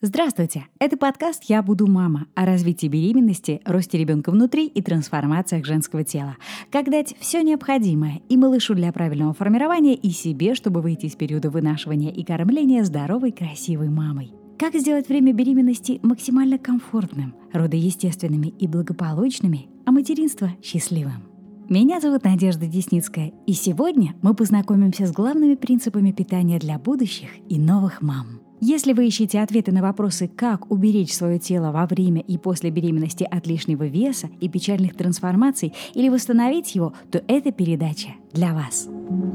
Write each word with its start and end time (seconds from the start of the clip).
Здравствуйте! 0.00 0.68
Это 0.78 0.96
подкаст 0.96 1.42
«Я 1.48 1.60
буду 1.60 1.88
мама» 1.88 2.28
о 2.36 2.46
развитии 2.46 2.86
беременности, 2.86 3.60
росте 3.64 3.98
ребенка 3.98 4.30
внутри 4.30 4.68
и 4.68 4.80
трансформациях 4.80 5.66
женского 5.66 6.04
тела. 6.04 6.36
Как 6.70 6.88
дать 6.88 7.16
все 7.18 7.42
необходимое 7.42 8.20
и 8.28 8.36
малышу 8.36 8.76
для 8.76 8.92
правильного 8.92 9.34
формирования, 9.34 9.96
и 9.96 10.10
себе, 10.10 10.54
чтобы 10.54 10.82
выйти 10.82 11.06
из 11.06 11.16
периода 11.16 11.50
вынашивания 11.50 12.12
и 12.12 12.22
кормления 12.22 12.84
здоровой, 12.84 13.32
красивой 13.32 13.88
мамой. 13.88 14.30
Как 14.56 14.76
сделать 14.76 15.08
время 15.08 15.32
беременности 15.32 15.98
максимально 16.04 16.58
комфортным, 16.58 17.34
роды 17.52 17.76
естественными 17.76 18.54
и 18.56 18.68
благополучными, 18.68 19.66
а 19.84 19.90
материнство 19.90 20.52
счастливым. 20.62 21.24
Меня 21.68 21.98
зовут 21.98 22.22
Надежда 22.22 22.68
Десницкая, 22.68 23.32
и 23.48 23.52
сегодня 23.52 24.14
мы 24.22 24.32
познакомимся 24.34 25.06
с 25.06 25.12
главными 25.12 25.56
принципами 25.56 26.12
питания 26.12 26.60
для 26.60 26.78
будущих 26.78 27.30
и 27.48 27.58
новых 27.58 28.00
мам. 28.00 28.42
Если 28.60 28.92
вы 28.92 29.06
ищете 29.06 29.40
ответы 29.40 29.70
на 29.70 29.82
вопросы, 29.82 30.26
как 30.26 30.70
уберечь 30.70 31.14
свое 31.14 31.38
тело 31.38 31.70
во 31.70 31.86
время 31.86 32.22
и 32.22 32.38
после 32.38 32.70
беременности 32.70 33.22
от 33.22 33.46
лишнего 33.46 33.84
веса 33.84 34.30
и 34.40 34.48
печальных 34.48 34.96
трансформаций 34.96 35.72
или 35.94 36.08
восстановить 36.08 36.74
его, 36.74 36.92
то 37.12 37.22
эта 37.28 37.52
передача 37.52 38.08
для 38.32 38.52
вас. 38.54 38.88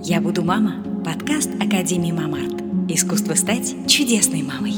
«Я 0.04 0.20
буду 0.20 0.44
мама»– 0.44 0.84
подкаст 1.06 1.50
Академии 1.62 2.12
Мамарт. 2.12 2.62
Искусство 2.90 3.34
стать 3.36 3.74
чудесной 3.88 4.44
мамой. 4.44 4.74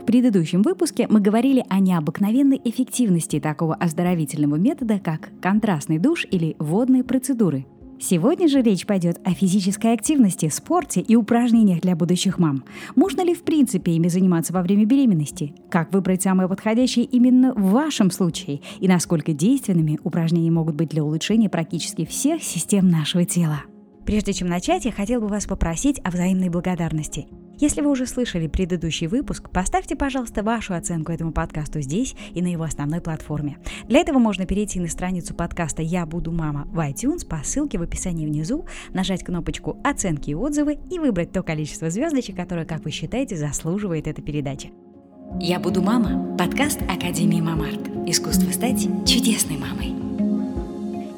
В 0.00 0.04
предыдущем 0.04 0.62
выпуске 0.62 1.08
мы 1.08 1.20
говорили 1.20 1.64
о 1.68 1.80
необыкновенной 1.80 2.60
эффективности 2.64 3.40
такого 3.40 3.74
оздоровительного 3.74 4.56
метода, 4.56 5.00
как 5.00 5.30
контрастный 5.40 5.98
душ 5.98 6.24
или 6.30 6.54
водные 6.60 7.02
процедуры– 7.02 7.66
Сегодня 8.04 8.48
же 8.48 8.62
речь 8.62 8.84
пойдет 8.84 9.20
о 9.24 9.32
физической 9.32 9.92
активности, 9.92 10.48
спорте 10.48 11.00
и 11.00 11.14
упражнениях 11.14 11.80
для 11.82 11.94
будущих 11.94 12.40
мам. 12.40 12.64
Можно 12.96 13.24
ли 13.24 13.32
в 13.32 13.44
принципе 13.44 13.92
ими 13.92 14.08
заниматься 14.08 14.52
во 14.52 14.62
время 14.62 14.84
беременности? 14.86 15.54
Как 15.70 15.92
выбрать 15.92 16.20
самые 16.20 16.48
подходящие 16.48 17.04
именно 17.04 17.54
в 17.54 17.70
вашем 17.70 18.10
случае? 18.10 18.60
И 18.80 18.88
насколько 18.88 19.32
действенными 19.32 20.00
упражнения 20.02 20.50
могут 20.50 20.74
быть 20.74 20.88
для 20.88 21.04
улучшения 21.04 21.48
практически 21.48 22.04
всех 22.04 22.42
систем 22.42 22.88
нашего 22.88 23.24
тела? 23.24 23.62
Прежде 24.04 24.32
чем 24.32 24.48
начать, 24.48 24.84
я 24.84 24.90
хотел 24.90 25.20
бы 25.20 25.28
вас 25.28 25.46
попросить 25.46 26.00
о 26.02 26.10
взаимной 26.10 26.48
благодарности. 26.48 27.28
Если 27.62 27.80
вы 27.80 27.92
уже 27.92 28.06
слышали 28.06 28.48
предыдущий 28.48 29.06
выпуск, 29.06 29.48
поставьте, 29.48 29.94
пожалуйста, 29.94 30.42
вашу 30.42 30.74
оценку 30.74 31.12
этому 31.12 31.30
подкасту 31.30 31.80
здесь 31.80 32.16
и 32.34 32.42
на 32.42 32.48
его 32.48 32.64
основной 32.64 33.00
платформе. 33.00 33.58
Для 33.86 34.00
этого 34.00 34.18
можно 34.18 34.46
перейти 34.46 34.80
на 34.80 34.88
страницу 34.88 35.32
подкаста 35.32 35.80
«Я 35.80 36.04
буду 36.04 36.32
мама» 36.32 36.66
в 36.72 36.80
iTunes 36.80 37.24
по 37.24 37.40
ссылке 37.44 37.78
в 37.78 37.82
описании 37.82 38.26
внизу, 38.26 38.66
нажать 38.92 39.22
кнопочку 39.22 39.78
«Оценки 39.84 40.30
и 40.30 40.34
отзывы» 40.34 40.80
и 40.90 40.98
выбрать 40.98 41.30
то 41.30 41.44
количество 41.44 41.88
звездочек, 41.88 42.34
которое, 42.34 42.64
как 42.64 42.84
вы 42.84 42.90
считаете, 42.90 43.36
заслуживает 43.36 44.08
эта 44.08 44.22
передача. 44.22 44.70
«Я 45.38 45.60
буду 45.60 45.82
мама»– 45.82 46.36
подкаст 46.38 46.82
Академии 46.90 47.40
Мамарт. 47.40 47.88
Искусство 48.08 48.50
стать 48.50 48.88
чудесной 49.06 49.56
мамой. 49.56 50.01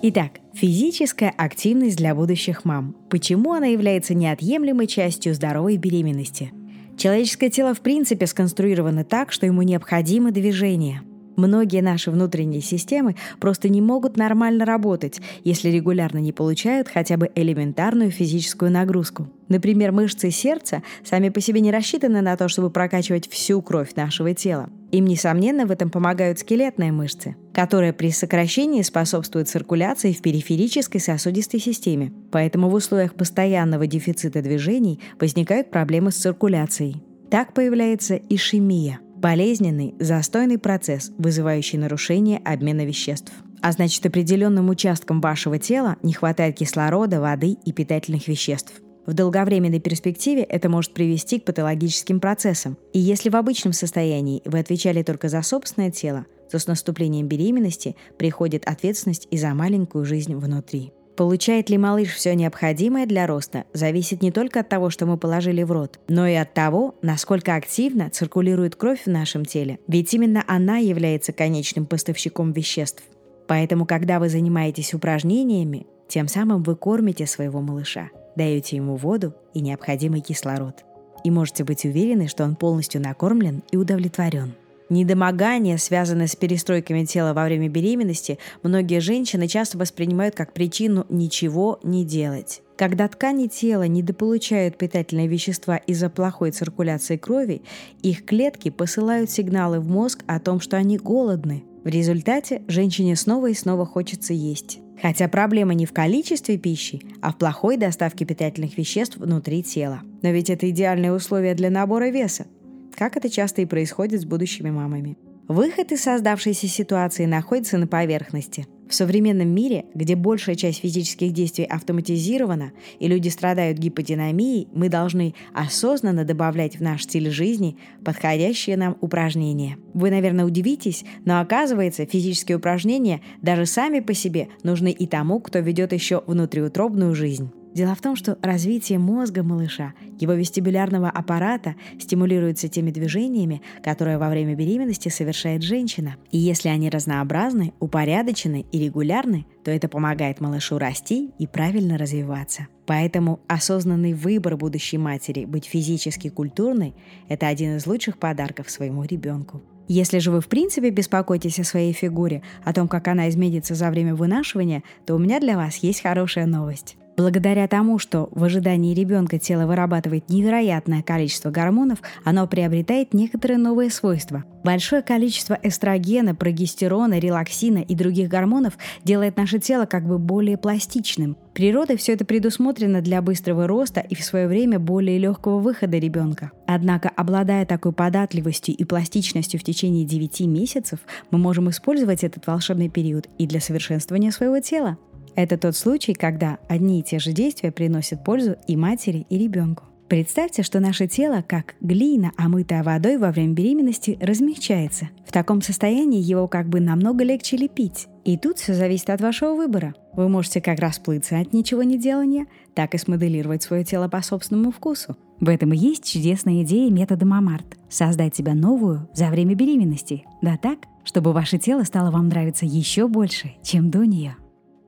Итак, 0.06 0.32
физическая 0.52 1.32
активность 1.34 1.96
для 1.96 2.14
будущих 2.14 2.66
мам. 2.66 2.94
Почему 3.08 3.54
она 3.54 3.68
является 3.68 4.12
неотъемлемой 4.12 4.86
частью 4.86 5.32
здоровой 5.32 5.78
беременности? 5.78 6.52
Человеческое 6.98 7.48
тело 7.48 7.72
в 7.72 7.80
принципе 7.80 8.26
сконструировано 8.26 9.04
так, 9.04 9.32
что 9.32 9.46
ему 9.46 9.62
необходимо 9.62 10.30
движение– 10.30 11.00
Многие 11.36 11.82
наши 11.82 12.10
внутренние 12.10 12.60
системы 12.60 13.16
просто 13.40 13.68
не 13.68 13.80
могут 13.80 14.16
нормально 14.16 14.64
работать, 14.64 15.20
если 15.42 15.68
регулярно 15.68 16.18
не 16.18 16.32
получают 16.32 16.88
хотя 16.88 17.16
бы 17.16 17.30
элементарную 17.34 18.10
физическую 18.10 18.70
нагрузку. 18.70 19.28
Например, 19.48 19.90
мышцы 19.90 20.30
сердца 20.30 20.82
сами 21.04 21.30
по 21.30 21.40
себе 21.40 21.60
не 21.60 21.72
рассчитаны 21.72 22.20
на 22.20 22.36
то, 22.36 22.48
чтобы 22.48 22.70
прокачивать 22.70 23.28
всю 23.28 23.60
кровь 23.62 23.94
нашего 23.96 24.32
тела. 24.32 24.70
Им, 24.94 25.06
несомненно, 25.06 25.66
в 25.66 25.72
этом 25.72 25.90
помогают 25.90 26.38
скелетные 26.38 26.92
мышцы, 26.92 27.34
которые 27.52 27.92
при 27.92 28.12
сокращении 28.12 28.82
способствуют 28.82 29.48
циркуляции 29.48 30.12
в 30.12 30.22
периферической 30.22 31.00
сосудистой 31.00 31.58
системе. 31.58 32.12
Поэтому 32.30 32.68
в 32.68 32.74
условиях 32.74 33.14
постоянного 33.14 33.88
дефицита 33.88 34.40
движений 34.40 35.00
возникают 35.18 35.72
проблемы 35.72 36.12
с 36.12 36.18
циркуляцией. 36.18 37.02
Так 37.28 37.54
появляется 37.54 38.14
ишемия 38.14 39.00
болезненный, 39.16 39.96
застойный 39.98 40.58
процесс, 40.58 41.10
вызывающий 41.18 41.78
нарушение 41.78 42.38
обмена 42.44 42.84
веществ. 42.84 43.32
А 43.62 43.72
значит, 43.72 44.06
определенным 44.06 44.68
участкам 44.68 45.20
вашего 45.20 45.58
тела 45.58 45.96
не 46.04 46.12
хватает 46.12 46.56
кислорода, 46.58 47.20
воды 47.20 47.56
и 47.64 47.72
питательных 47.72 48.28
веществ. 48.28 48.83
В 49.06 49.12
долговременной 49.12 49.80
перспективе 49.80 50.42
это 50.42 50.68
может 50.68 50.94
привести 50.94 51.38
к 51.38 51.44
патологическим 51.44 52.20
процессам. 52.20 52.78
И 52.92 52.98
если 52.98 53.28
в 53.28 53.36
обычном 53.36 53.72
состоянии 53.72 54.42
вы 54.44 54.58
отвечали 54.58 55.02
только 55.02 55.28
за 55.28 55.42
собственное 55.42 55.90
тело, 55.90 56.26
то 56.50 56.58
с 56.58 56.66
наступлением 56.66 57.28
беременности 57.28 57.96
приходит 58.16 58.64
ответственность 58.64 59.28
и 59.30 59.36
за 59.36 59.52
маленькую 59.54 60.04
жизнь 60.04 60.34
внутри. 60.34 60.92
Получает 61.16 61.70
ли 61.70 61.78
малыш 61.78 62.08
все 62.08 62.34
необходимое 62.34 63.06
для 63.06 63.26
роста, 63.26 63.64
зависит 63.72 64.20
не 64.20 64.32
только 64.32 64.60
от 64.60 64.68
того, 64.68 64.90
что 64.90 65.06
мы 65.06 65.16
положили 65.16 65.62
в 65.62 65.70
рот, 65.70 66.00
но 66.08 66.26
и 66.26 66.34
от 66.34 66.54
того, 66.54 66.96
насколько 67.02 67.54
активно 67.54 68.10
циркулирует 68.10 68.74
кровь 68.74 69.02
в 69.04 69.10
нашем 69.10 69.44
теле. 69.44 69.78
Ведь 69.86 70.12
именно 70.12 70.42
она 70.48 70.78
является 70.78 71.32
конечным 71.32 71.86
поставщиком 71.86 72.52
веществ. 72.52 73.04
Поэтому, 73.46 73.86
когда 73.86 74.18
вы 74.18 74.28
занимаетесь 74.28 74.92
упражнениями, 74.92 75.86
тем 76.08 76.26
самым 76.26 76.62
вы 76.62 76.74
кормите 76.74 77.26
своего 77.26 77.60
малыша, 77.60 78.10
даете 78.36 78.76
ему 78.76 78.96
воду 78.96 79.34
и 79.52 79.60
необходимый 79.60 80.20
кислород. 80.20 80.84
И 81.24 81.30
можете 81.30 81.64
быть 81.64 81.84
уверены, 81.84 82.28
что 82.28 82.44
он 82.44 82.56
полностью 82.56 83.00
накормлен 83.00 83.62
и 83.70 83.76
удовлетворен. 83.76 84.54
Недомогание, 84.90 85.78
связанное 85.78 86.26
с 86.26 86.36
перестройками 86.36 87.04
тела 87.04 87.32
во 87.32 87.44
время 87.44 87.68
беременности, 87.68 88.38
многие 88.62 89.00
женщины 89.00 89.48
часто 89.48 89.78
воспринимают 89.78 90.34
как 90.34 90.52
причину 90.52 91.06
ничего 91.08 91.80
не 91.82 92.04
делать. 92.04 92.60
Когда 92.76 93.08
ткани 93.08 93.46
тела 93.46 93.84
недополучают 93.84 94.76
питательные 94.76 95.26
вещества 95.26 95.76
из-за 95.76 96.10
плохой 96.10 96.50
циркуляции 96.50 97.16
крови, 97.16 97.62
их 98.02 98.26
клетки 98.26 98.68
посылают 98.68 99.30
сигналы 99.30 99.80
в 99.80 99.88
мозг 99.88 100.22
о 100.26 100.38
том, 100.38 100.60
что 100.60 100.76
они 100.76 100.98
голодны. 100.98 101.64
В 101.82 101.88
результате 101.88 102.62
женщине 102.68 103.16
снова 103.16 103.48
и 103.48 103.54
снова 103.54 103.86
хочется 103.86 104.34
есть. 104.34 104.80
Хотя 105.00 105.28
проблема 105.28 105.74
не 105.74 105.86
в 105.86 105.92
количестве 105.92 106.56
пищи, 106.56 107.02
а 107.20 107.32
в 107.32 107.38
плохой 107.38 107.76
доставке 107.76 108.24
питательных 108.24 108.78
веществ 108.78 109.16
внутри 109.16 109.62
тела. 109.62 110.00
Но 110.22 110.30
ведь 110.30 110.50
это 110.50 110.68
идеальное 110.70 111.12
условие 111.12 111.54
для 111.54 111.70
набора 111.70 112.10
веса 112.10 112.46
как 112.94 113.16
это 113.16 113.28
часто 113.28 113.62
и 113.62 113.66
происходит 113.66 114.20
с 114.20 114.24
будущими 114.24 114.70
мамами. 114.70 115.16
Выход 115.48 115.92
из 115.92 116.00
создавшейся 116.02 116.66
ситуации 116.68 117.26
находится 117.26 117.76
на 117.76 117.86
поверхности. 117.86 118.66
В 118.88 118.94
современном 118.94 119.48
мире, 119.48 119.84
где 119.94 120.16
большая 120.16 120.54
часть 120.54 120.80
физических 120.80 121.32
действий 121.32 121.66
автоматизирована 121.66 122.72
и 122.98 123.08
люди 123.08 123.28
страдают 123.28 123.76
гиподинамией, 123.76 124.68
мы 124.72 124.88
должны 124.88 125.34
осознанно 125.52 126.24
добавлять 126.24 126.78
в 126.78 126.82
наш 126.82 127.02
стиль 127.02 127.30
жизни 127.30 127.76
подходящие 128.02 128.78
нам 128.78 128.96
упражнения. 129.02 129.76
Вы, 129.92 130.10
наверное, 130.10 130.46
удивитесь, 130.46 131.04
но 131.26 131.40
оказывается, 131.40 132.06
физические 132.06 132.56
упражнения 132.56 133.20
даже 133.42 133.66
сами 133.66 134.00
по 134.00 134.14
себе 134.14 134.48
нужны 134.62 134.92
и 134.92 135.06
тому, 135.06 135.40
кто 135.40 135.58
ведет 135.58 135.92
еще 135.92 136.22
внутриутробную 136.26 137.14
жизнь. 137.14 137.50
Дело 137.74 137.96
в 137.96 138.00
том, 138.00 138.14
что 138.14 138.38
развитие 138.40 139.00
мозга 139.00 139.42
малыша, 139.42 139.94
его 140.20 140.34
вестибулярного 140.34 141.10
аппарата 141.10 141.74
стимулируется 141.98 142.68
теми 142.68 142.92
движениями, 142.92 143.62
которые 143.82 144.16
во 144.16 144.30
время 144.30 144.54
беременности 144.54 145.08
совершает 145.08 145.62
женщина. 145.62 146.14
И 146.30 146.38
если 146.38 146.68
они 146.68 146.88
разнообразны, 146.88 147.72
упорядочены 147.80 148.64
и 148.70 148.78
регулярны, 148.78 149.44
то 149.64 149.72
это 149.72 149.88
помогает 149.88 150.40
малышу 150.40 150.78
расти 150.78 151.32
и 151.38 151.48
правильно 151.48 151.98
развиваться. 151.98 152.68
Поэтому 152.86 153.40
осознанный 153.48 154.12
выбор 154.12 154.56
будущей 154.56 154.98
матери 154.98 155.44
быть 155.44 155.64
физически 155.64 156.28
культурной– 156.28 156.94
это 157.28 157.48
один 157.48 157.76
из 157.76 157.86
лучших 157.86 158.18
подарков 158.18 158.70
своему 158.70 159.02
ребенку. 159.02 159.62
Если 159.88 160.18
же 160.18 160.30
вы 160.30 160.40
в 160.40 160.46
принципе 160.46 160.90
беспокоитесь 160.90 161.58
о 161.58 161.64
своей 161.64 161.92
фигуре, 161.92 162.42
о 162.62 162.72
том, 162.72 162.86
как 162.88 163.08
она 163.08 163.28
изменится 163.28 163.74
за 163.74 163.90
время 163.90 164.14
вынашивания, 164.14 164.82
то 165.06 165.14
у 165.14 165.18
меня 165.18 165.40
для 165.40 165.56
вас 165.56 165.76
есть 165.78 166.02
хорошая 166.02 166.46
новость. 166.46 166.96
Благодаря 167.16 167.68
тому, 167.68 168.00
что 168.00 168.28
в 168.32 168.42
ожидании 168.42 168.94
ребенка 168.94 169.38
тело 169.38 169.66
вырабатывает 169.66 170.28
невероятное 170.28 171.02
количество 171.02 171.50
гормонов, 171.50 172.00
оно 172.24 172.46
приобретает 172.48 173.14
некоторые 173.14 173.58
новые 173.58 173.90
свойства. 173.90 174.44
Большое 174.64 175.02
количество 175.02 175.56
эстрогена, 175.62 176.34
прогестерона, 176.34 177.18
релаксина 177.18 177.78
и 177.78 177.94
других 177.94 178.28
гормонов 178.28 178.76
делает 179.04 179.36
наше 179.36 179.60
тело 179.60 179.84
как 179.84 180.06
бы 180.06 180.18
более 180.18 180.56
пластичным. 180.56 181.36
Природой 181.52 181.96
все 181.98 182.14
это 182.14 182.24
предусмотрено 182.24 183.00
для 183.00 183.22
быстрого 183.22 183.68
роста 183.68 184.00
и 184.00 184.16
в 184.16 184.24
свое 184.24 184.48
время 184.48 184.80
более 184.80 185.18
легкого 185.18 185.60
выхода 185.60 185.98
ребенка. 185.98 186.50
Однако, 186.66 187.10
обладая 187.10 187.64
такой 187.64 187.92
податливостью 187.92 188.74
и 188.74 188.84
пластичностью 188.84 189.60
в 189.60 189.62
течение 189.62 190.04
9 190.04 190.40
месяцев, 190.40 190.98
мы 191.30 191.38
можем 191.38 191.70
использовать 191.70 192.24
этот 192.24 192.44
волшебный 192.46 192.88
период 192.88 193.28
и 193.38 193.46
для 193.46 193.60
совершенствования 193.60 194.32
своего 194.32 194.58
тела. 194.58 194.98
Это 195.36 195.58
тот 195.58 195.76
случай, 195.76 196.14
когда 196.14 196.58
одни 196.68 197.00
и 197.00 197.02
те 197.02 197.18
же 197.18 197.32
действия 197.32 197.72
приносят 197.72 198.24
пользу 198.24 198.56
и 198.66 198.76
матери, 198.76 199.26
и 199.28 199.38
ребенку. 199.38 199.84
Представьте, 200.08 200.62
что 200.62 200.80
наше 200.80 201.08
тело, 201.08 201.42
как 201.46 201.74
глина, 201.80 202.30
омытая 202.36 202.84
водой 202.84 203.16
во 203.16 203.32
время 203.32 203.54
беременности, 203.54 204.18
размягчается. 204.20 205.08
В 205.26 205.32
таком 205.32 205.62
состоянии 205.62 206.20
его 206.20 206.46
как 206.46 206.68
бы 206.68 206.78
намного 206.78 207.24
легче 207.24 207.56
лепить. 207.56 208.06
И 208.24 208.36
тут 208.36 208.58
все 208.58 208.74
зависит 208.74 209.10
от 209.10 209.20
вашего 209.22 209.54
выбора. 209.54 209.94
Вы 210.12 210.28
можете 210.28 210.60
как 210.60 210.78
расплыться 210.78 211.38
от 211.38 211.52
ничего 211.52 211.82
не 211.82 211.98
делания, 211.98 212.46
так 212.74 212.94
и 212.94 212.98
смоделировать 212.98 213.62
свое 213.62 213.82
тело 213.82 214.08
по 214.08 214.22
собственному 214.22 214.70
вкусу. 214.70 215.16
В 215.40 215.48
этом 215.48 215.72
и 215.72 215.76
есть 215.76 216.04
чудесная 216.04 216.62
идея 216.62 216.90
метода 216.90 217.26
Мамарт– 217.26 217.78
создать 217.88 218.36
себя 218.36 218.54
новую 218.54 219.08
за 219.14 219.28
время 219.30 219.54
беременности. 219.54 220.24
Да 220.42 220.56
так, 220.56 220.78
чтобы 221.02 221.32
ваше 221.32 221.58
тело 221.58 221.82
стало 221.82 222.10
вам 222.10 222.28
нравиться 222.28 222.66
еще 222.66 223.08
больше, 223.08 223.54
чем 223.62 223.90
до 223.90 224.04
нее. 224.04 224.36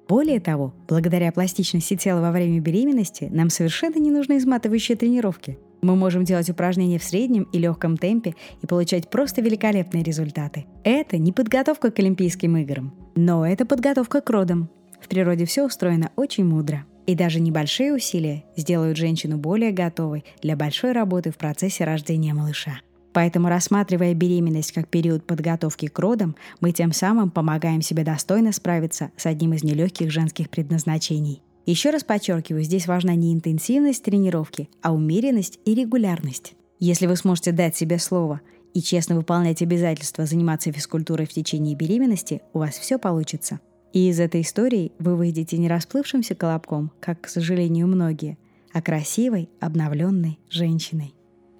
Более 0.08 0.38
того, 0.40 0.72
благодаря 0.88 1.32
пластичности 1.32 1.96
тела 1.96 2.20
во 2.20 2.30
время 2.30 2.60
беременности 2.60 3.28
нам 3.30 3.50
совершенно 3.50 3.98
не 3.98 4.10
нужны 4.10 4.38
изматывающие 4.38 4.96
тренировки. 4.96 5.58
Мы 5.82 5.96
можем 5.96 6.24
делать 6.24 6.48
упражнения 6.48 6.98
в 6.98 7.04
среднем 7.04 7.44
и 7.52 7.58
легком 7.58 7.96
темпе 7.96 8.34
и 8.62 8.66
получать 8.66 9.10
просто 9.10 9.40
великолепные 9.42 10.02
результаты. 10.02 10.66
Это 10.84 11.18
не 11.18 11.32
подготовка 11.32 11.90
к 11.90 11.98
Олимпийским 11.98 12.56
играм, 12.56 12.94
но 13.14 13.46
это 13.46 13.66
подготовка 13.66 14.20
к 14.20 14.30
родам. 14.30 14.70
В 15.00 15.08
природе 15.08 15.44
все 15.44 15.64
устроено 15.64 16.10
очень 16.16 16.44
мудро. 16.44 16.84
И 17.06 17.14
даже 17.14 17.38
небольшие 17.38 17.94
усилия 17.94 18.44
сделают 18.56 18.96
женщину 18.96 19.36
более 19.38 19.70
готовой 19.70 20.24
для 20.42 20.56
большой 20.56 20.90
работы 20.90 21.30
в 21.30 21.36
процессе 21.36 21.84
рождения 21.84 22.34
малыша. 22.34 22.80
Поэтому, 23.16 23.48
рассматривая 23.48 24.12
беременность 24.12 24.72
как 24.72 24.88
период 24.88 25.24
подготовки 25.24 25.86
к 25.86 25.98
родам, 25.98 26.36
мы 26.60 26.72
тем 26.72 26.92
самым 26.92 27.30
помогаем 27.30 27.80
себе 27.80 28.04
достойно 28.04 28.52
справиться 28.52 29.10
с 29.16 29.24
одним 29.24 29.54
из 29.54 29.64
нелегких 29.64 30.10
женских 30.10 30.50
предназначений. 30.50 31.40
Еще 31.64 31.88
раз 31.88 32.04
подчеркиваю, 32.04 32.62
здесь 32.62 32.86
важна 32.86 33.14
не 33.14 33.32
интенсивность 33.32 34.02
тренировки, 34.02 34.68
а 34.82 34.92
умеренность 34.92 35.58
и 35.64 35.74
регулярность. 35.74 36.56
Если 36.78 37.06
вы 37.06 37.16
сможете 37.16 37.52
дать 37.52 37.74
себе 37.74 37.98
слово 37.98 38.42
и 38.74 38.82
честно 38.82 39.16
выполнять 39.16 39.62
обязательства 39.62 40.26
заниматься 40.26 40.70
физкультурой 40.70 41.24
в 41.24 41.32
течение 41.32 41.74
беременности, 41.74 42.42
у 42.52 42.58
вас 42.58 42.74
все 42.76 42.98
получится. 42.98 43.60
И 43.94 44.10
из 44.10 44.20
этой 44.20 44.42
истории 44.42 44.92
вы 44.98 45.16
выйдете 45.16 45.56
не 45.56 45.68
расплывшимся 45.68 46.34
колобком, 46.34 46.92
как, 47.00 47.22
к 47.22 47.28
сожалению, 47.28 47.86
многие, 47.86 48.36
а 48.74 48.82
красивой, 48.82 49.48
обновленной 49.58 50.38
женщиной. 50.50 51.15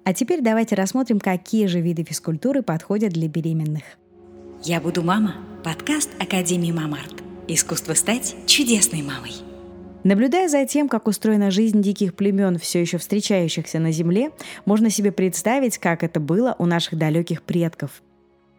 А 0.07 0.13
теперь 0.13 0.39
давайте 0.39 0.73
рассмотрим, 0.75 1.19
какие 1.19 1.65
же 1.65 1.81
виды 1.81 2.05
физкультуры 2.05 2.61
подходят 2.61 3.11
для 3.11 3.27
беременных. 3.27 3.83
«Я 4.63 4.79
буду 4.79 5.03
мама»– 5.03 5.35
подкаст 5.65 6.09
Академии 6.17 6.71
Мамарт. 6.71 7.21
Искусство 7.49 7.93
стать 7.93 8.33
чудесной 8.45 9.01
мамой. 9.01 9.33
Наблюдая 10.05 10.47
за 10.47 10.65
тем, 10.65 10.87
как 10.87 11.09
устроена 11.09 11.51
жизнь 11.51 11.81
диких 11.81 12.15
племен, 12.15 12.57
все 12.57 12.79
еще 12.79 12.97
встречающихся 12.99 13.79
на 13.79 13.91
Земле, 13.91 14.31
можно 14.63 14.89
себе 14.89 15.11
представить, 15.11 15.77
как 15.77 16.03
это 16.03 16.21
было 16.21 16.55
у 16.57 16.65
наших 16.65 16.97
далеких 16.97 17.43
предков. 17.43 18.01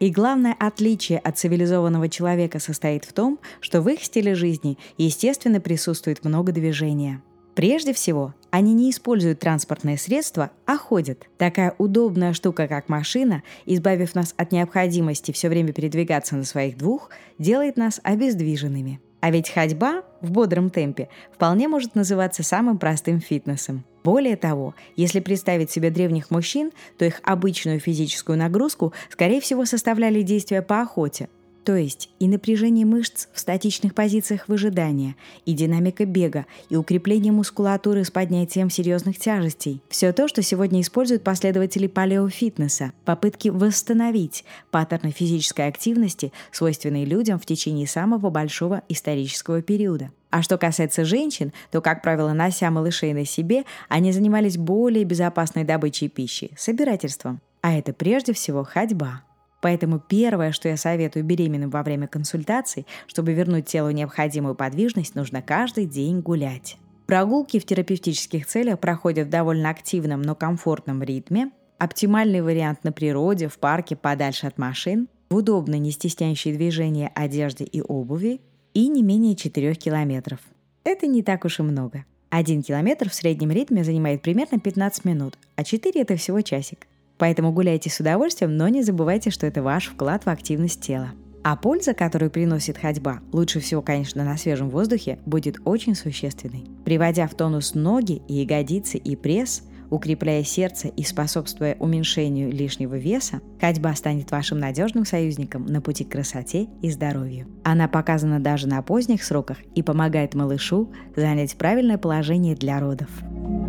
И 0.01 0.11
главное 0.11 0.55
отличие 0.59 1.19
от 1.19 1.39
цивилизованного 1.39 2.11
человека 2.11 2.59
состоит 2.59 3.07
в 3.07 3.15
том, 3.15 3.39
что 3.61 3.81
в 3.81 3.89
их 3.89 4.05
стиле 4.05 4.35
жизни, 4.35 4.77
естественно, 4.99 5.61
присутствует 5.61 6.23
много 6.27 6.53
движения– 6.53 7.23
Прежде 7.59 7.93
всего, 7.93 8.35
они 8.53 8.73
не 8.73 8.89
используют 8.89 9.41
транспортные 9.41 9.99
средства, 9.99 10.53
а 10.65 10.77
ходят. 10.79 11.27
Такая 11.39 11.75
удобная 11.79 12.33
штука, 12.33 12.69
как 12.69 12.89
машина, 12.89 13.43
избавив 13.67 14.15
нас 14.15 14.33
от 14.37 14.53
необходимости 14.53 15.33
все 15.33 15.49
время 15.49 15.73
передвигаться 15.73 16.37
на 16.37 16.45
своих 16.45 16.79
двух, 16.79 17.11
делает 17.37 17.77
нас 17.77 18.01
обездвиженными. 18.05 19.01
А 19.19 19.33
ведь 19.33 19.51
ходьба 19.51 20.05
в 20.21 20.31
бодром 20.31 20.71
темпе 20.71 21.09
вполне 21.35 21.67
может 21.67 21.97
называться 21.97 22.45
самым 22.45 22.79
простым 22.79 23.21
фитнесом. 23.21 23.85
Более 24.05 24.37
того, 24.37 24.77
если 24.95 25.19
представить 25.19 25.73
себе 25.73 25.91
древних 25.91 26.31
мужчин, 26.31 26.71
то 26.97 27.05
их 27.05 27.21
обычную 27.25 27.81
физическую 27.81 28.39
нагрузку, 28.39 28.93
скорее 29.11 29.41
всего, 29.41 29.65
составляли 29.65 30.23
действия 30.23 30.63
по 30.63 30.81
охоте, 30.81 31.29
то 31.69 31.77
есть 31.77 32.09
и 32.19 32.29
напряжение 32.29 32.87
мышц 32.87 33.27
в 33.35 33.39
статичных 33.39 33.95
позициях 33.95 34.49
выжидания, 34.49 35.17
и 35.45 35.53
динамика 35.53 36.07
бега, 36.07 36.47
и 36.71 36.77
укрепление 36.77 37.31
мускулатуры 37.31 38.05
с 38.05 38.11
поднятием 38.11 38.71
серьезных 38.71 39.19
тяжестей. 39.19 39.83
Все 39.91 40.15
то, 40.15 40.29
что 40.29 40.41
сегодня 40.41 40.81
используют 40.81 41.25
последователи 41.25 41.87
палеофитнеса, 41.87 42.95
попытки 43.05 43.51
восстановить 43.51 44.47
паттерны 44.71 45.11
физической 45.11 45.69
активности, 45.69 46.33
свойственные 46.53 47.05
людям 47.05 47.39
в 47.39 47.45
течение 47.45 47.87
самого 47.87 48.31
большого 48.31 48.81
исторического 48.89 49.61
периода. 49.61 50.11
А 50.31 50.41
что 50.41 50.57
касается 50.57 51.05
женщин, 51.05 51.53
то, 51.71 51.83
как 51.83 52.01
правило, 52.01 52.33
нося 52.33 52.71
малышей 52.71 53.13
на 53.13 53.27
себе, 53.27 53.65
они 53.91 54.13
занимались 54.13 54.57
более 54.57 55.05
безопасной 55.05 55.65
добычей 55.65 56.09
пищи– 56.09 56.51
собирательством. 56.57 57.43
А 57.61 57.75
это 57.75 57.93
прежде 57.93 58.33
всего 58.33 58.65
ходьба. 58.65 59.28
Поэтому 59.61 59.99
первое, 59.99 60.53
что 60.53 60.69
я 60.69 60.77
советую 60.77 61.25
беременным 61.25 61.71
во 61.71 61.83
время 61.83 62.07
консультаций, 62.07 62.87
чтобы 63.07 63.33
вернуть 63.33 63.67
телу 63.67 63.91
необходимую 63.91 64.55
подвижность, 64.55 65.15
нужно 65.15 65.43
каждый 65.43 65.87
день 65.87 66.21
гулять. 66.21 66.79
Прогулки 67.07 67.59
в 67.59 67.65
терапевтических 67.65 68.47
целях 68.47 68.79
проходят 68.79 69.29
в 69.29 69.31
довольно 69.31 69.71
активном, 69.71 70.21
но 70.21 70.35
комфортном 70.35 71.03
ритме. 71.03 71.51
Оптимальный 71.79 72.43
вариант 72.43 72.85
на 72.85 72.93
природе, 72.93 73.49
в 73.49 73.59
парке, 73.59 73.97
подальше 73.97 74.47
от 74.47 74.59
машин, 74.59 75.09
в 75.31 75.37
удобной, 75.37 75.79
не 75.79 75.91
стесняющей 75.91 76.53
движения 76.53 77.11
одежде 77.15 77.65
и 77.65 77.81
обуви 77.81 78.41
и 78.75 78.89
не 78.89 79.03
менее 79.03 79.37
4 79.37 79.75
километров. 79.75 80.41
Это 80.85 81.07
не 81.07 81.23
так 81.23 81.45
уж 81.45 81.61
и 81.61 81.63
много. 81.63 82.05
Один 82.31 82.63
километр 82.63 83.09
в 83.09 83.15
среднем 83.15 83.51
ритме 83.53 83.85
занимает 83.85 84.21
примерно 84.21 84.59
15 84.59 85.05
минут, 85.05 85.39
а 85.57 85.65
4– 85.65 86.01
это 86.03 86.17
всего 86.17 86.43
часик. 86.43 86.88
Поэтому 87.19 87.53
гуляйте 87.53 87.91
с 87.91 88.01
удовольствием, 88.01 88.57
но 88.57 88.69
не 88.69 88.83
забывайте, 88.83 89.31
что 89.31 89.47
это 89.47 89.63
ваш 89.63 89.89
вклад 89.89 90.25
в 90.25 90.29
активность 90.29 90.81
тела. 90.81 91.11
А 91.45 91.57
польза, 91.57 91.95
которую 91.95 92.31
приносит 92.31 92.79
ходьба, 92.79 93.21
лучше 93.33 93.61
всего, 93.61 93.81
конечно, 93.81 94.25
на 94.25 94.37
свежем 94.37 94.71
воздухе, 94.71 95.19
будет 95.25 95.59
очень 95.65 95.95
существенной. 95.95 96.67
Приводя 96.85 97.27
в 97.27 97.35
тонус 97.35 97.75
ноги 97.75 98.23
и 98.29 98.35
ягодицы 98.35 98.99
и 98.99 99.17
пресс, 99.17 99.63
укрепляя 99.91 100.43
сердце 100.45 100.89
и 100.89 101.03
способствуя 101.03 101.77
уменьшению 101.79 102.53
лишнего 102.53 102.97
веса, 102.97 103.41
ходьба 103.61 103.95
станет 103.95 104.31
вашим 104.31 104.59
надежным 104.59 105.07
союзником 105.07 105.65
на 105.65 105.81
пути 105.81 106.05
к 106.05 106.11
красоте 106.11 106.67
и 106.83 106.91
здоровью. 106.91 107.47
Она 107.65 107.89
показана 107.89 108.41
даже 108.41 108.69
на 108.69 108.83
поздних 108.83 109.23
сроках 109.23 109.59
и 109.75 109.83
помогает 109.83 110.35
малышу 110.35 110.93
занять 111.17 111.57
правильное 111.57 111.99
положение 111.99 112.55
для 112.55 112.81
родов. 112.81 113.09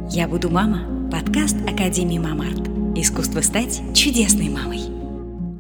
«Я 0.10 0.28
буду 0.28 0.50
мама»– 0.50 1.10
подкаст 1.12 1.56
Академии 1.68 2.18
Мамарт. 2.18 2.79
Искусство 2.96 3.42
стать 3.42 3.82
чудесной 3.94 4.50
мамой. 4.50 4.80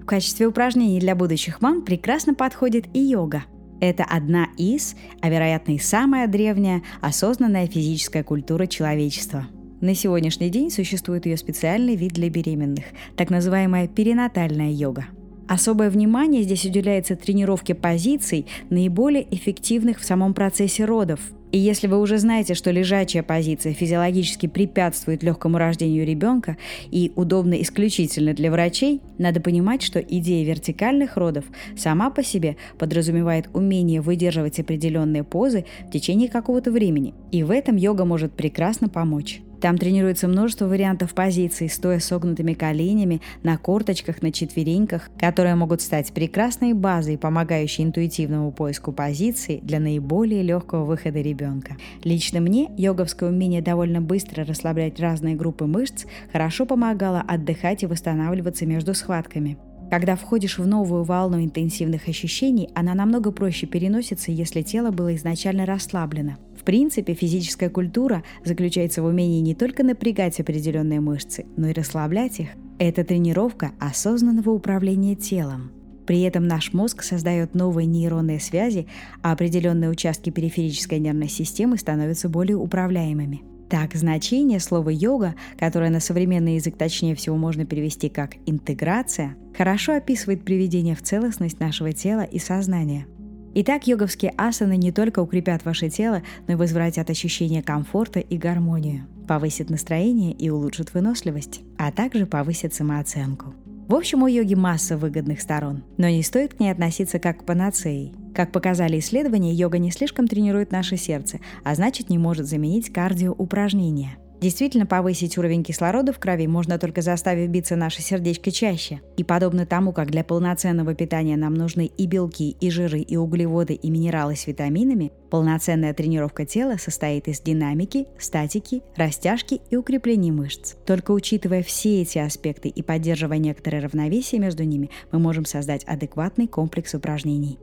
В 0.02 0.06
качестве 0.06 0.48
упражнений 0.48 1.00
для 1.00 1.16
будущих 1.16 1.62
мам 1.62 1.83
прекрасно 1.83 2.33
подходит 2.33 2.86
и 2.94 3.00
йога. 3.00 3.44
Это 3.80 4.04
одна 4.04 4.48
из, 4.57 4.95
а 5.21 5.30
вероятно 5.30 5.74
и 5.74 5.78
самая 5.80 6.28
древняя, 6.28 6.81
осознанная 7.02 7.68
физическая 7.68 8.24
культура 8.24 8.66
человечества. 8.66 9.45
На 9.80 9.94
сегодняшний 9.94 10.50
день 10.50 10.71
существует 10.71 11.28
ее 11.28 11.38
специальный 11.38 11.95
вид 11.95 12.14
для 12.14 12.30
беременных, 12.30 12.86
так 13.16 13.30
называемая 13.30 13.88
перинатальная 13.88 14.71
йога. 14.71 15.06
Особое 15.48 15.90
внимание 15.92 16.42
здесь 16.44 16.66
уделяется 16.66 17.16
тренировке 17.16 17.76
позиций, 17.76 18.48
наиболее 18.69 19.26
эффективных 19.33 20.00
в 20.00 20.06
самом 20.06 20.33
процессе 20.33 20.83
родов– 20.83 21.19
и 21.51 21.57
если 21.57 21.87
вы 21.87 21.99
уже 21.99 22.18
знаете, 22.19 22.53
что 22.53 22.71
лежачая 22.71 23.23
позиция 23.23 23.73
физиологически 23.73 24.47
препятствует 24.47 25.23
легкому 25.23 25.57
рождению 25.57 26.06
ребенка 26.06 26.57
и 26.91 27.11
удобна 27.15 27.59
исключительно 27.61 28.33
для 28.33 28.51
врачей, 28.51 29.01
надо 29.18 29.41
понимать, 29.41 29.81
что 29.81 29.99
идея 29.99 30.45
вертикальных 30.45 31.18
родов 31.18 31.45
сама 31.75 32.11
по 32.11 32.23
себе 32.23 32.57
подразумевает 32.77 33.49
умение 33.53 34.01
выдерживать 34.01 34.59
определенные 34.59 35.23
позы 35.23 35.65
в 35.87 35.91
течение 35.91 36.29
какого-то 36.29 36.71
времени. 36.71 37.13
И 37.31 37.44
в 37.44 37.51
этом 37.51 37.77
йога 37.77 38.06
может 38.06 38.31
прекрасно 38.33 38.87
помочь. 38.87 39.41
Там 39.61 39.78
тренируется 39.78 40.28
множество 40.28 40.66
вариантов 40.66 41.13
позиций, 41.13 41.69
стоя 41.69 41.99
согнутыми 41.99 42.54
коленями, 42.54 43.21
на 43.44 43.57
корточках, 43.57 44.21
на 44.21 44.31
четвереньках, 44.31 45.09
которые 45.19 45.56
могут 45.56 45.81
стать 45.81 46.13
прекрасной 46.13 46.73
базой, 46.73 47.18
помогающей 47.18 47.83
интуитивному 47.83 48.51
поиску 48.51 48.92
позиций 48.92 49.59
для 49.61 49.80
наиболее 49.80 50.44
легкого 50.44 50.85
выхода 50.85 51.19
ребенка. 51.21 51.75
Лично 52.04 52.39
мне 52.39 52.69
йоговское 52.78 53.30
умение 53.30 53.61
довольно 53.61 54.01
быстро 54.01 54.45
расслаблять 54.45 54.99
разные 54.99 55.35
группы 55.35 55.66
мышц 55.66 56.06
хорошо 56.31 56.66
помогало 56.66 57.21
отдыхать 57.28 57.83
и 57.83 57.87
восстанавливаться 57.87 58.66
между 58.66 58.94
схватками. 58.94 59.57
Когда 59.89 60.16
входишь 60.16 60.59
в 60.59 60.68
новую 60.68 61.04
волну 61.04 61.44
интенсивных 61.44 62.07
ощущений, 62.07 62.69
она 62.75 62.94
намного 62.94 63.31
проще 63.31 63.66
переносится, 63.66 64.31
если 64.31 64.61
тело 64.61 64.92
было 64.92 65.16
изначально 65.16 65.66
расслаблено. 65.66 66.37
Принципе, 66.69 67.16
физическая 67.16 67.71
культура 67.71 68.23
заключается 68.45 69.02
в 69.02 69.06
умении 69.06 69.40
не 69.40 69.56
только 69.56 69.83
напрягать 69.83 70.40
определенные 70.40 70.99
мышцы, 70.99 71.47
но 71.57 71.68
и 71.68 71.73
расслаблять 71.73 72.40
их. 72.40 72.49
Это 72.78 73.04
тренировка 73.04 73.71
осознанного 73.80 74.52
управления 74.52 75.16
телом. 75.16 75.71
При 76.06 76.21
этом 76.21 76.47
наш 76.47 76.71
мозг 76.71 77.02
создает 77.02 77.56
новые 77.56 77.88
нейронные 77.88 78.40
связи, 78.40 78.85
а 79.23 79.31
определенные 79.31 79.90
участки 79.90 80.30
периферической 80.30 80.99
нервной 80.99 81.28
системы 81.28 81.76
становятся 81.76 82.30
более 82.30 82.57
управляемыми. 82.57 83.42
Так, 83.68 83.95
значение 83.95 84.59
слова 84.59 84.92
«йога», 84.92 85.33
которое 85.57 85.90
на 85.90 85.99
современный 85.99 86.57
язык 86.57 86.78
точнее 86.78 87.16
всего 87.16 87.35
можно 87.35 87.66
перевести 87.66 88.09
как 88.09 88.35
«интеграция», 88.45 89.35
хорошо 89.57 89.95
описывает 89.95 90.45
приведение 90.45 90.95
в 90.95 91.02
целостность 91.02 91.59
нашего 91.59 91.94
тела 91.94 92.21
и 92.21 92.38
сознания. 92.38 93.07
Итак, 93.56 93.87
йоговские 93.87 94.33
асаны 94.37 94.77
не 94.77 94.91
только 94.91 95.19
укрепят 95.19 95.65
ваше 95.65 95.89
тело, 95.89 96.21
но 96.47 96.53
и 96.53 96.56
возвратят 96.56 97.09
ощущение 97.09 97.63
комфорта 97.63 98.19
и 98.19 98.37
гармонию, 98.37 99.07
повысят 99.27 99.69
настроение 99.69 100.33
и 100.33 100.49
улучшат 100.49 100.94
выносливость, 100.94 101.61
а 101.77 101.91
также 101.91 102.27
повысят 102.27 102.73
самооценку. 102.75 103.56
В 103.87 103.95
общем, 103.95 104.21
у 104.21 104.27
йоги 104.27 104.53
масса 104.53 104.97
выгодных 104.97 105.41
сторон, 105.41 105.83
но 105.97 106.07
не 106.07 106.21
стоит 106.21 106.53
к 106.53 106.59
ней 106.59 106.69
относиться 106.71 107.18
как 107.18 107.39
к 107.39 107.44
панацеи. 107.44 108.13
Как 108.35 108.51
показали 108.51 108.99
исследования, 108.99 109.51
йога 109.51 109.79
не 109.79 109.89
слишком 109.89 110.27
тренирует 110.27 110.71
наше 110.71 110.95
сердце, 110.95 111.39
а 111.63 111.73
значит 111.73 112.11
не 112.11 112.19
может 112.19 112.45
заменить 112.45 112.94
кардиоупражнения. 112.94 114.18
Действительно, 114.42 114.86
повысить 114.86 115.38
уровень 115.38 115.64
кислорода 115.64 116.14
в 116.14 116.19
крови 116.19 116.48
можно 116.48 116.80
только 116.80 117.02
заставив 117.02 117.50
биться 117.50 117.76
наше 117.76 118.02
сердечко 118.02 118.52
чаще. 118.52 119.02
И 119.18 119.24
подобно 119.24 119.66
тому, 119.66 119.92
как 119.92 120.12
для 120.12 120.24
полноценного 120.24 120.96
питания 120.96 121.36
нам 121.36 121.54
нужны 121.54 121.92
и 121.98 122.08
белки, 122.08 122.56
и 122.60 122.69
жиры, 122.69 123.00
и 123.02 123.18
углеводы, 123.18 123.74
и 123.74 123.90
минералы 123.90 124.36
с 124.36 124.48
витаминами, 124.48 125.12
полноценная 125.30 125.94
тренировка 125.94 126.46
тела 126.46 126.78
состоит 126.78 127.28
из 127.28 127.42
динамики, 127.42 128.08
статики, 128.18 128.81
растяжки 128.96 129.60
и 129.69 129.76
укрепления 129.76 130.31
мышц. 130.31 130.76
Только 130.86 131.12
учитывая 131.12 131.62
все 131.62 132.02
эти 132.02 132.19
аспекты 132.19 132.69
и 132.69 132.81
поддерживая 132.81 133.40
некоторое 133.40 133.81
равновесие 133.81 134.40
между 134.40 134.64
ними, 134.64 134.90
мы 135.12 135.19
можем 135.19 135.44
создать 135.44 135.84
адекватный 135.84 136.48
комплекс 136.48 136.94
упражнений. 136.94 137.60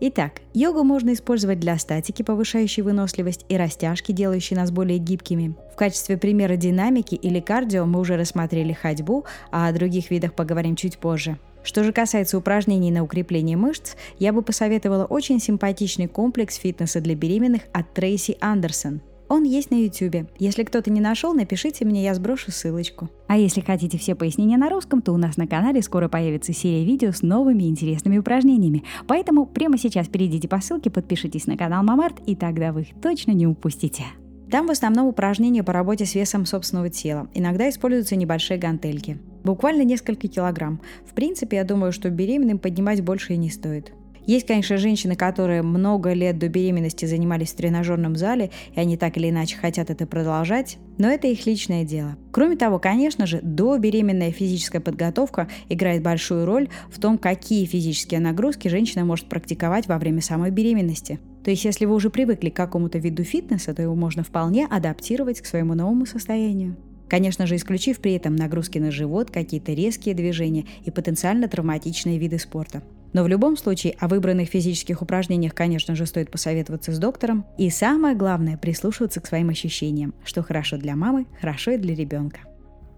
Итак, 0.00 0.42
йогу 0.54 0.84
можно 0.84 1.12
использовать 1.12 1.58
для 1.58 1.76
статики, 1.76 2.22
повышающей 2.22 2.84
выносливость, 2.84 3.44
и 3.48 3.56
растяжки, 3.56 4.12
делающей 4.12 4.54
нас 4.54 4.70
более 4.70 4.98
гибкими. 4.98 5.56
В 5.72 5.76
качестве 5.76 6.16
примера 6.16 6.54
динамики 6.54 7.16
или 7.16 7.40
кардио 7.40 7.84
мы 7.84 7.98
уже 7.98 8.16
рассмотрели 8.16 8.72
ходьбу, 8.72 9.24
а 9.50 9.66
о 9.66 9.72
других 9.72 10.10
видах 10.10 10.34
поговорим 10.34 10.76
чуть 10.76 10.98
позже. 10.98 11.38
Что 11.64 11.82
же 11.82 11.92
касается 11.92 12.38
упражнений 12.38 12.92
на 12.92 13.02
укрепление 13.02 13.56
мышц, 13.56 13.94
я 14.20 14.32
бы 14.32 14.42
посоветовала 14.42 15.04
очень 15.04 15.40
симпатичный 15.40 16.06
комплекс 16.06 16.54
фитнеса 16.54 17.00
для 17.00 17.16
беременных 17.16 17.62
от 17.72 17.92
Трейси 17.92 18.38
Андерсон. 18.40 19.00
Он 19.28 19.44
есть 19.44 19.70
на 19.70 19.74
YouTube. 19.74 20.28
Если 20.38 20.64
кто-то 20.64 20.90
не 20.90 21.00
нашел, 21.00 21.34
напишите 21.34 21.84
мне, 21.84 22.02
я 22.02 22.14
сброшу 22.14 22.50
ссылочку. 22.50 23.10
А 23.26 23.36
если 23.36 23.60
хотите 23.60 23.98
все 23.98 24.14
пояснения 24.14 24.56
на 24.56 24.70
русском, 24.70 25.02
то 25.02 25.12
у 25.12 25.18
нас 25.18 25.36
на 25.36 25.46
канале 25.46 25.82
скоро 25.82 26.08
появится 26.08 26.54
серия 26.54 26.84
видео 26.84 27.12
с 27.12 27.22
новыми 27.22 27.64
интересными 27.64 28.18
упражнениями. 28.18 28.84
Поэтому 29.06 29.44
прямо 29.44 29.76
сейчас 29.76 30.08
перейдите 30.08 30.48
по 30.48 30.60
ссылке, 30.60 30.90
подпишитесь 30.90 31.46
на 31.46 31.56
канал 31.58 31.82
Мамарт, 31.84 32.20
и 32.26 32.34
тогда 32.34 32.72
вы 32.72 32.82
их 32.82 32.88
точно 33.02 33.32
не 33.32 33.46
упустите. 33.46 34.04
Там 34.50 34.66
в 34.66 34.70
основном 34.70 35.06
упражнения 35.06 35.62
по 35.62 35.74
работе 35.74 36.06
с 36.06 36.14
весом 36.14 36.46
собственного 36.46 36.88
тела. 36.88 37.28
Иногда 37.34 37.68
используются 37.68 38.16
небольшие 38.16 38.58
гантельки. 38.58 39.18
Буквально 39.44 39.82
несколько 39.82 40.26
килограмм. 40.26 40.80
В 41.06 41.12
принципе, 41.12 41.58
я 41.58 41.64
думаю, 41.64 41.92
что 41.92 42.08
беременным 42.08 42.58
поднимать 42.58 43.02
больше 43.02 43.34
и 43.34 43.36
не 43.36 43.50
стоит. 43.50 43.92
Есть, 44.28 44.46
конечно, 44.46 44.76
женщины, 44.76 45.16
которые 45.16 45.62
много 45.62 46.12
лет 46.12 46.38
до 46.38 46.50
беременности 46.50 47.06
занимались 47.06 47.48
в 47.48 47.56
тренажерном 47.56 48.14
зале, 48.14 48.50
и 48.74 48.78
они 48.78 48.98
так 48.98 49.16
или 49.16 49.30
иначе 49.30 49.56
хотят 49.56 49.88
это 49.88 50.06
продолжать, 50.06 50.76
но 50.98 51.08
это 51.08 51.28
их 51.28 51.46
личное 51.46 51.82
дело. 51.82 52.18
Кроме 52.30 52.56
того, 52.56 52.78
конечно 52.78 53.24
же, 53.24 53.40
добеременная 53.42 54.30
физическая 54.30 54.82
подготовка 54.82 55.48
играет 55.70 56.02
большую 56.02 56.44
роль 56.44 56.68
в 56.90 57.00
том, 57.00 57.16
какие 57.16 57.64
физические 57.64 58.20
нагрузки 58.20 58.68
женщина 58.68 59.06
может 59.06 59.30
практиковать 59.30 59.86
во 59.86 59.96
время 59.96 60.20
самой 60.20 60.50
беременности. 60.50 61.18
То 61.42 61.50
есть, 61.50 61.64
если 61.64 61.86
вы 61.86 61.94
уже 61.94 62.10
привыкли 62.10 62.50
к 62.50 62.56
какому-то 62.56 62.98
виду 62.98 63.24
фитнеса, 63.24 63.72
то 63.72 63.80
его 63.80 63.94
можно 63.94 64.24
вполне 64.24 64.66
адаптировать 64.66 65.40
к 65.40 65.46
своему 65.46 65.72
новому 65.72 66.04
состоянию. 66.04 66.76
Конечно 67.08 67.46
же, 67.46 67.56
исключив 67.56 68.00
при 68.00 68.12
этом 68.12 68.36
нагрузки 68.36 68.76
на 68.76 68.90
живот, 68.90 69.30
какие-то 69.30 69.72
резкие 69.72 70.14
движения 70.14 70.66
и 70.84 70.90
потенциально 70.90 71.48
травматичные 71.48 72.18
виды 72.18 72.38
спорта. 72.38 72.82
Но 73.12 73.22
в 73.22 73.28
любом 73.28 73.56
случае 73.56 73.94
о 73.98 74.08
выбранных 74.08 74.48
физических 74.48 75.02
упражнениях, 75.02 75.54
конечно 75.54 75.94
же, 75.94 76.06
стоит 76.06 76.30
посоветоваться 76.30 76.92
с 76.92 76.98
доктором. 76.98 77.44
И 77.56 77.70
самое 77.70 78.14
главное– 78.14 78.56
прислушиваться 78.58 79.20
к 79.20 79.26
своим 79.26 79.48
ощущениям, 79.48 80.14
что 80.24 80.42
хорошо 80.42 80.76
для 80.76 80.96
мамы, 80.96 81.26
хорошо 81.40 81.72
и 81.72 81.78
для 81.78 81.94
ребенка. 81.94 82.40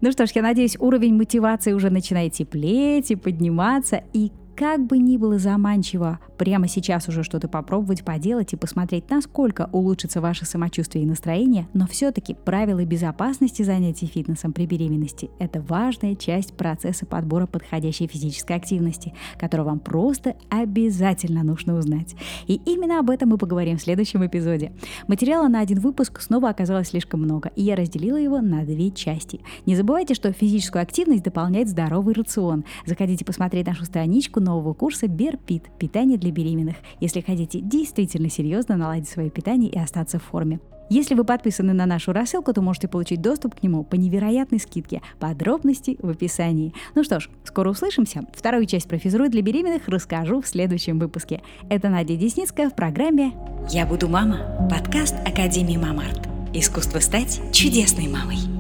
Ну 0.01 0.11
что 0.13 0.27
ж, 0.27 0.31
я 0.35 0.43
надеюсь, 0.43 0.77
уровень 0.79 1.15
мотивации 1.15 1.73
уже 1.73 1.91
начинает 1.91 2.33
теплеть 2.33 3.11
и 3.11 3.17
подниматься, 3.17 4.03
и 4.13 4.33
как 4.57 4.87
бы 4.87 4.99
ни 4.99 5.17
было 5.17 5.39
заманчиво 5.39 6.21
прямо 6.41 6.69
сейчас 6.69 7.07
уже 7.07 7.23
что-то 7.23 7.49
попробовать, 7.49 8.03
поделать 8.03 8.55
и 8.55 8.57
посмотреть, 8.57 9.11
насколько 9.11 9.69
улучшится 9.73 10.23
ваше 10.23 10.47
самочувствие 10.47 11.05
и 11.05 11.07
настроение, 11.07 11.69
но 11.75 11.87
все-таки 11.87 12.33
правила 12.33 12.83
безопасности 12.83 13.63
занятий 13.63 14.07
фитнесом 14.07 14.55
при 14.55 14.65
беременности– 14.65 15.29
это 15.39 15.61
важная 15.61 16.15
часть 16.15 16.55
процесса 16.55 17.05
подбора 17.05 17.47
подходящей 17.47 18.07
физической 18.07 18.57
активности, 18.57 19.13
которую 19.39 19.67
вам 19.67 19.81
просто 19.81 20.35
обязательно 20.49 21.43
нужно 21.43 21.75
узнать. 21.75 22.17
И 22.47 22.55
именно 22.65 23.01
об 23.01 23.11
этом 23.11 23.29
мы 23.29 23.37
поговорим 23.37 23.77
в 23.77 23.83
следующем 23.83 24.25
эпизоде. 24.25 24.73
Материала 25.09 25.47
на 25.47 25.61
один 25.61 25.81
выпуск 25.81 26.23
снова 26.23 26.49
оказалось 26.49 26.89
слишком 26.89 27.21
много, 27.21 27.51
и 27.55 27.65
я 27.65 27.77
разделила 27.77 28.17
его 28.17 28.41
на 28.41 28.65
две 28.65 28.91
части. 28.91 29.43
Не 29.67 29.77
забывайте, 29.77 30.15
что 30.15 30.33
физическую 30.33 30.81
активность 30.81 31.23
дополняет 31.23 31.69
здоровый 31.69 32.15
рацион. 32.15 32.65
Заходите 32.87 33.27
посмотреть 33.27 33.67
нашу 33.67 33.85
страничку 33.85 34.41
нового 34.41 34.73
курса 34.73 35.07
Берпит– 35.07 35.65
питание 35.79 36.17
для 36.31 36.45
беременных, 36.45 36.77
если 37.01 37.21
хотите 37.21 37.61
действительно 37.61 38.31
серьезно 38.31 38.77
наладить 38.77 39.09
свое 39.09 39.31
питание 39.31 39.71
и 39.71 39.79
остаться 39.79 40.19
в 40.19 40.23
форме. 40.23 40.61
Если 40.89 41.15
вы 41.15 41.23
подписаны 41.23 41.73
на 41.73 41.87
нашу 41.87 42.13
рассылку, 42.13 42.53
то 42.53 42.63
можете 42.63 42.89
получить 42.89 43.23
доступ 43.23 43.55
к 43.55 43.63
нему 43.63 43.85
по 43.85 43.95
невероятной 43.95 44.59
скидке. 44.59 45.03
Подробности 45.21 45.97
в 46.03 46.09
описании. 46.09 46.75
Ну 46.97 47.05
что 47.05 47.21
ж, 47.21 47.31
скоро 47.45 47.71
услышимся. 47.71 48.23
Вторую 48.35 48.67
часть 48.67 48.89
про 48.89 48.99
физру 48.99 49.29
для 49.29 49.41
беременных 49.41 49.87
расскажу 49.87 50.41
в 50.41 50.49
следующем 50.49 50.99
выпуске. 50.99 51.43
Это 51.69 51.91
Надя 51.91 52.17
Десницкая 52.17 52.71
в 52.71 52.75
программе 52.75 53.33
«Я 53.71 53.87
буду 53.87 54.09
мама» 54.09 54.69
подкаст 54.69 55.15
Академии 55.25 55.77
Мамарт. 55.77 56.29
Искусство 56.53 56.99
стать 56.99 57.41
чудесной 57.53 58.09
мамой. 58.09 58.60